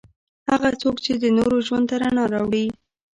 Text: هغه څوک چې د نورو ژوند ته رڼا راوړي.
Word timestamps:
هغه 0.49 0.69
څوک 0.81 0.95
چې 1.05 1.11
د 1.23 1.25
نورو 1.37 1.57
ژوند 1.67 1.85
ته 1.89 1.95
رڼا 2.01 2.23
راوړي. 2.33 2.65